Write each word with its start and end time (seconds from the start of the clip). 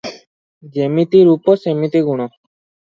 ଯିମିତି 0.79 1.23
ରୂପ 1.29 1.59
ସିମିତି 1.67 2.05
ଗୁଣ। 2.11 2.29